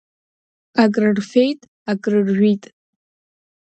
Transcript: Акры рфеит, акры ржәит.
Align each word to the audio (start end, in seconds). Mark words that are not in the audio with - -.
Акры 0.83 1.09
рфеит, 1.19 1.59
акры 1.91 2.19
ржәит. 2.27 2.63